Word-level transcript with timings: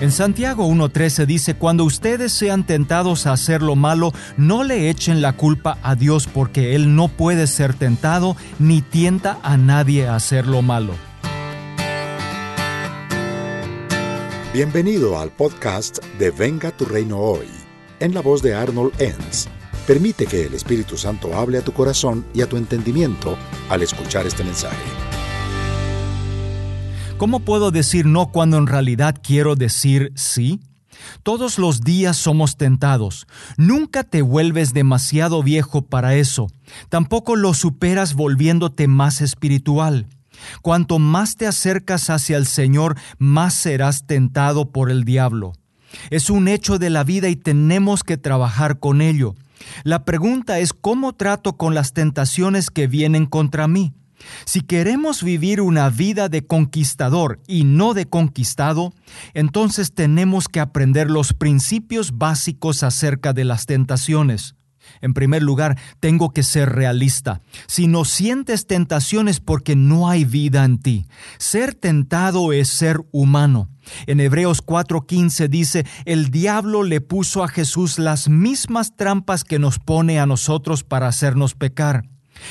En 0.00 0.12
Santiago 0.12 0.68
1.13 0.68 1.26
dice, 1.26 1.54
cuando 1.54 1.82
ustedes 1.82 2.32
sean 2.32 2.64
tentados 2.64 3.26
a 3.26 3.32
hacer 3.32 3.62
lo 3.62 3.74
malo, 3.74 4.12
no 4.36 4.62
le 4.62 4.90
echen 4.90 5.20
la 5.20 5.32
culpa 5.32 5.76
a 5.82 5.96
Dios 5.96 6.28
porque 6.32 6.76
Él 6.76 6.94
no 6.94 7.08
puede 7.08 7.48
ser 7.48 7.74
tentado 7.74 8.36
ni 8.60 8.80
tienta 8.80 9.40
a 9.42 9.56
nadie 9.56 10.06
a 10.06 10.14
hacer 10.14 10.46
lo 10.46 10.62
malo. 10.62 10.92
Bienvenido 14.52 15.18
al 15.18 15.30
podcast 15.30 15.98
de 16.16 16.30
Venga 16.30 16.70
tu 16.70 16.84
Reino 16.84 17.18
Hoy, 17.18 17.48
en 17.98 18.14
la 18.14 18.20
voz 18.20 18.40
de 18.40 18.54
Arnold 18.54 18.92
Enns. 19.00 19.48
Permite 19.84 20.26
que 20.26 20.44
el 20.44 20.54
Espíritu 20.54 20.96
Santo 20.96 21.36
hable 21.36 21.58
a 21.58 21.62
tu 21.62 21.72
corazón 21.72 22.24
y 22.32 22.42
a 22.42 22.46
tu 22.48 22.56
entendimiento 22.56 23.36
al 23.68 23.82
escuchar 23.82 24.28
este 24.28 24.44
mensaje. 24.44 25.17
¿Cómo 27.18 27.40
puedo 27.40 27.72
decir 27.72 28.06
no 28.06 28.28
cuando 28.30 28.58
en 28.58 28.68
realidad 28.68 29.16
quiero 29.20 29.56
decir 29.56 30.12
sí? 30.14 30.60
Todos 31.24 31.58
los 31.58 31.80
días 31.80 32.16
somos 32.16 32.56
tentados. 32.56 33.26
Nunca 33.56 34.04
te 34.04 34.22
vuelves 34.22 34.72
demasiado 34.72 35.42
viejo 35.42 35.82
para 35.82 36.14
eso. 36.14 36.46
Tampoco 36.88 37.34
lo 37.34 37.54
superas 37.54 38.14
volviéndote 38.14 38.86
más 38.86 39.20
espiritual. 39.20 40.06
Cuanto 40.62 41.00
más 41.00 41.34
te 41.34 41.48
acercas 41.48 42.08
hacia 42.08 42.36
el 42.36 42.46
Señor, 42.46 42.96
más 43.18 43.52
serás 43.54 44.06
tentado 44.06 44.70
por 44.70 44.88
el 44.88 45.02
diablo. 45.02 45.54
Es 46.10 46.30
un 46.30 46.46
hecho 46.46 46.78
de 46.78 46.90
la 46.90 47.02
vida 47.02 47.28
y 47.28 47.34
tenemos 47.34 48.04
que 48.04 48.16
trabajar 48.16 48.78
con 48.78 49.00
ello. 49.00 49.34
La 49.82 50.04
pregunta 50.04 50.60
es 50.60 50.72
cómo 50.72 51.14
trato 51.14 51.56
con 51.56 51.74
las 51.74 51.92
tentaciones 51.94 52.70
que 52.70 52.86
vienen 52.86 53.26
contra 53.26 53.66
mí. 53.66 53.92
Si 54.44 54.60
queremos 54.60 55.22
vivir 55.22 55.60
una 55.60 55.90
vida 55.90 56.28
de 56.28 56.46
conquistador 56.46 57.40
y 57.46 57.64
no 57.64 57.94
de 57.94 58.06
conquistado, 58.06 58.92
entonces 59.34 59.92
tenemos 59.92 60.48
que 60.48 60.60
aprender 60.60 61.10
los 61.10 61.32
principios 61.32 62.18
básicos 62.18 62.82
acerca 62.82 63.32
de 63.32 63.44
las 63.44 63.66
tentaciones. 63.66 64.54
En 65.00 65.14
primer 65.14 65.42
lugar, 65.42 65.78
tengo 66.00 66.30
que 66.30 66.42
ser 66.42 66.70
realista. 66.70 67.40
Si 67.66 67.86
no 67.86 68.04
sientes 68.04 68.66
tentaciones 68.66 69.40
porque 69.40 69.76
no 69.76 70.08
hay 70.08 70.24
vida 70.24 70.64
en 70.64 70.78
ti. 70.78 71.06
Ser 71.38 71.74
tentado 71.74 72.52
es 72.52 72.68
ser 72.68 73.00
humano. 73.12 73.68
En 74.06 74.20
Hebreos 74.20 74.62
4:15 74.64 75.48
dice, 75.48 75.86
el 76.04 76.30
diablo 76.30 76.82
le 76.82 77.00
puso 77.00 77.42
a 77.42 77.48
Jesús 77.48 77.98
las 77.98 78.28
mismas 78.28 78.96
trampas 78.96 79.44
que 79.44 79.58
nos 79.58 79.78
pone 79.78 80.20
a 80.20 80.26
nosotros 80.26 80.84
para 80.84 81.08
hacernos 81.08 81.54
pecar. 81.54 82.04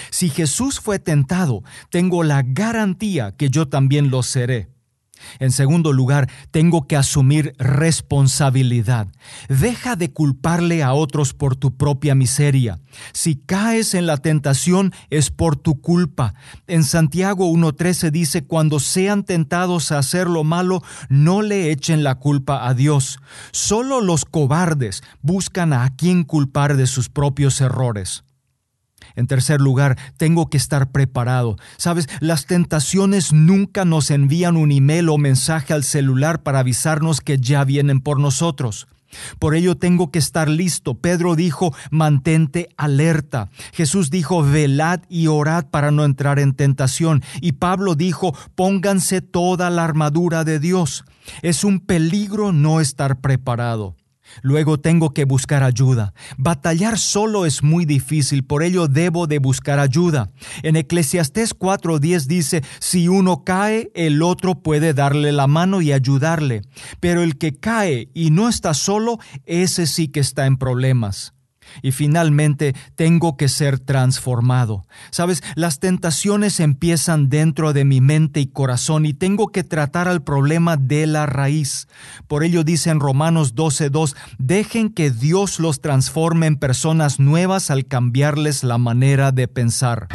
Si 0.10 0.30
Jesús 0.30 0.80
fue 0.80 1.00
tentado, 1.00 1.64
tengo 1.90 2.24
la 2.24 2.44
garantía 2.46 3.36
que 3.36 3.50
yo 3.50 3.68
también 3.68 4.10
lo 4.10 4.24
seré. 4.24 4.70
En 5.40 5.52
segundo 5.52 5.94
lugar, 5.94 6.30
tengo 6.52 6.88
que 6.88 6.96
asumir 6.96 7.54
responsabilidad. 7.58 9.08
Deja 9.50 9.96
de 9.96 10.12
culparle 10.12 10.84
a 10.84 10.94
otros 10.94 11.34
por 11.34 11.56
tu 11.56 11.76
propia 11.76 12.16
miseria. 12.16 12.80
Si 13.14 13.36
caes 13.36 13.94
en 13.94 14.06
la 14.06 14.18
tentación 14.18 14.94
es 15.10 15.30
por 15.32 15.56
tu 15.56 15.82
culpa. 15.82 16.34
En 16.68 16.84
Santiago 16.84 17.50
1.13 17.52 18.12
dice, 18.12 18.46
cuando 18.46 18.80
sean 18.80 19.24
tentados 19.24 19.92
a 19.92 20.00
hacer 20.00 20.28
lo 20.28 20.44
malo, 20.44 20.84
no 21.10 21.42
le 21.42 21.72
echen 21.72 22.04
la 22.04 22.16
culpa 22.16 22.68
a 22.68 22.74
Dios. 22.74 23.20
Solo 23.52 24.02
los 24.02 24.26
cobardes 24.26 25.04
buscan 25.22 25.74
a 25.74 25.96
quien 25.96 26.24
culpar 26.24 26.78
de 26.78 26.88
sus 26.88 27.10
propios 27.10 27.62
errores. 27.62 28.24
En 29.16 29.28
tercer 29.28 29.62
lugar, 29.62 29.98
tengo 30.18 30.50
que 30.50 30.58
estar 30.58 30.92
preparado. 30.92 31.58
Sabes, 31.78 32.08
las 32.20 32.46
tentaciones 32.46 33.34
nunca 33.34 33.86
nos 33.86 34.12
envían 34.12 34.58
un 34.58 34.72
email 34.72 35.10
o 35.10 35.18
mensaje 35.18 35.74
al 35.74 35.84
celular 35.84 36.44
para 36.44 36.60
avisarnos 36.60 37.22
que 37.22 37.38
ya 37.38 37.64
vienen 37.64 38.02
por 38.02 38.20
nosotros. 38.20 38.88
Por 39.40 39.56
ello 39.56 39.76
tengo 39.76 40.12
que 40.12 40.20
estar 40.20 40.50
listo. 40.50 40.96
Pedro 40.96 41.36
dijo, 41.36 41.74
mantente 41.92 42.70
alerta. 42.78 43.50
Jesús 43.74 44.10
dijo, 44.10 44.44
velad 44.44 45.02
y 45.10 45.28
orad 45.28 45.66
para 45.66 45.92
no 45.92 46.04
entrar 46.04 46.40
en 46.40 46.54
tentación. 46.54 47.24
Y 47.42 47.54
Pablo 47.54 47.96
dijo, 47.96 48.36
pónganse 48.56 49.22
toda 49.22 49.70
la 49.70 49.84
armadura 49.84 50.44
de 50.44 50.60
Dios. 50.60 51.06
Es 51.42 51.64
un 51.64 51.80
peligro 51.80 52.52
no 52.52 52.82
estar 52.82 53.20
preparado. 53.20 53.96
Luego 54.42 54.80
tengo 54.80 55.14
que 55.14 55.26
buscar 55.26 55.64
ayuda. 55.64 56.14
Batallar 56.38 56.98
solo 56.98 57.46
es 57.46 57.64
muy 57.64 57.86
difícil, 57.86 58.44
por 58.44 58.64
ello 58.64 58.88
debo 58.88 59.28
de 59.28 59.40
buscar 59.40 59.80
ayuda. 59.80 60.32
En 60.64 60.76
Eclesiastés 60.76 61.54
4:10 61.54 62.26
dice, 62.26 62.64
si 62.80 63.08
uno 63.08 63.44
cae, 63.44 63.92
el 63.94 64.22
otro 64.22 64.62
puede 64.62 64.94
darle 64.94 65.32
la 65.32 65.48
mano 65.48 65.82
y 65.82 65.92
ayudarle, 65.92 66.62
pero 67.00 67.24
el 67.24 67.38
que 67.38 67.56
cae 67.56 68.10
y 68.14 68.32
no 68.32 68.50
está 68.50 68.74
solo, 68.74 69.20
ese 69.46 69.88
sí 69.88 70.08
que 70.08 70.20
está 70.20 70.46
en 70.46 70.58
problemas. 70.58 71.34
Y 71.82 71.92
finalmente 71.92 72.76
tengo 72.96 73.38
que 73.38 73.48
ser 73.48 73.80
transformado. 73.80 74.86
Sabes, 75.12 75.44
las 75.56 75.80
tentaciones 75.80 76.60
empiezan 76.60 77.30
dentro 77.30 77.74
de 77.74 77.86
mi 77.86 78.02
mente 78.02 78.40
y 78.40 78.48
corazón 78.48 79.06
y 79.06 79.14
tengo 79.14 79.48
que 79.48 79.64
tratar 79.64 80.08
al 80.08 80.24
problema 80.24 80.78
de 80.78 81.08
la 81.08 81.26
raíz. 81.26 81.88
Por 82.28 82.44
ello 82.44 82.64
dice 82.64 82.90
en 82.90 83.00
Romanos 83.00 83.56
12:2, 83.56 84.16
dejen 84.38 84.90
que 84.90 85.12
Dios 85.12 85.60
los 85.60 85.82
transforme 85.82 86.48
en 86.48 86.58
personas 86.58 87.20
nuevas 87.20 87.72
al 87.72 87.86
cambiarles 87.86 88.64
la 88.64 88.78
manera 88.78 89.32
de 89.32 89.48
pensar. 89.48 90.08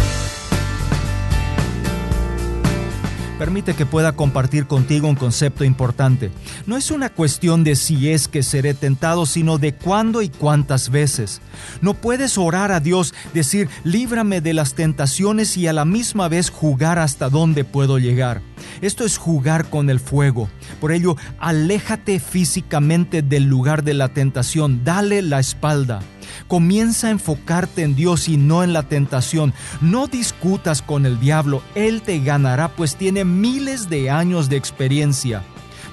Permite 3.39 3.75
que 3.75 3.87
pueda 3.87 4.13
compartir 4.13 4.67
contigo 4.67 5.09
un 5.09 5.15
concepto 5.15 5.65
importante. 5.65 6.31
No 6.67 6.77
es 6.77 6.91
una 6.91 7.11
cuestión 7.11 7.65
de 7.65 7.77
si 7.77 8.11
es 8.11 8.29
que 8.29 8.43
seré 8.43 8.75
tentado, 8.75 9.27
sino 9.27 9.59
de 9.59 9.75
cuándo 9.75 10.23
y 10.23 10.29
cuántas 10.29 10.91
veces. 10.91 11.41
No 11.81 11.95
puedes 11.95 12.39
orar 12.39 12.73
a 12.73 12.81
Dios, 12.81 13.15
decir, 13.35 13.69
líbrame 13.85 14.41
de 14.41 14.55
las 14.55 14.75
tentaciones 14.75 15.57
y 15.57 15.67
a 15.67 15.73
la 15.73 15.85
misma 15.85 16.29
vez 16.29 16.51
jugar 16.51 16.99
hasta 16.99 17.29
dónde 17.29 17.65
puedo 17.65 17.99
llegar. 17.99 18.43
Esto 18.81 19.05
es 19.05 19.19
jugar 19.19 19.69
con 19.71 19.91
el 19.91 20.01
fuego. 20.01 20.49
Por 20.81 20.93
ello, 20.93 21.17
aléjate 21.39 22.21
físicamente 22.21 23.23
del 23.23 23.45
lugar 23.45 23.83
de 23.85 23.95
la 23.95 24.09
tentación, 24.09 24.85
dale 24.85 25.23
la 25.23 25.41
espalda. 25.41 26.01
Comienza 26.49 27.09
a 27.09 27.11
enfocarte 27.11 27.83
en 27.83 27.95
Dios 27.95 28.29
y 28.29 28.37
no 28.37 28.63
en 28.63 28.73
la 28.73 28.83
tentación. 28.85 29.53
No 29.81 30.07
discutas 30.07 30.83
con 30.83 31.07
el 31.07 31.21
diablo, 31.21 31.63
Él 31.75 32.03
te 32.03 32.19
ganará 32.21 32.69
pues 32.69 32.97
tiene 32.97 33.25
miles 33.25 33.89
de 33.89 34.11
años 34.11 34.49
de 34.49 34.57
experiencia. 34.57 35.43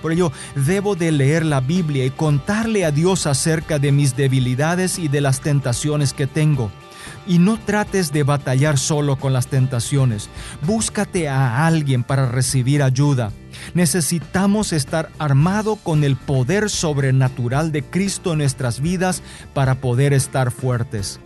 Por 0.01 0.11
ello, 0.13 0.31
debo 0.55 0.95
de 0.95 1.11
leer 1.11 1.45
la 1.45 1.59
Biblia 1.59 2.05
y 2.05 2.09
contarle 2.09 2.85
a 2.85 2.91
Dios 2.91 3.27
acerca 3.27 3.79
de 3.79 3.91
mis 3.91 4.15
debilidades 4.15 4.97
y 4.97 5.07
de 5.07 5.21
las 5.21 5.41
tentaciones 5.41 6.13
que 6.13 6.27
tengo. 6.27 6.71
Y 7.29 7.39
no 7.39 7.57
trates 7.57 8.11
de 8.11 8.23
batallar 8.23 8.77
solo 8.77 9.17
con 9.17 9.31
las 9.31 9.47
tentaciones. 9.47 10.29
Búscate 10.63 11.29
a 11.29 11.65
alguien 11.65 12.03
para 12.03 12.25
recibir 12.25 12.83
ayuda. 12.83 13.31
Necesitamos 13.73 14.73
estar 14.73 15.09
armado 15.17 15.77
con 15.77 16.03
el 16.03 16.17
poder 16.17 16.69
sobrenatural 16.69 17.71
de 17.71 17.83
Cristo 17.83 18.33
en 18.33 18.39
nuestras 18.39 18.81
vidas 18.81 19.23
para 19.53 19.75
poder 19.75 20.11
estar 20.11 20.51
fuertes. 20.51 21.21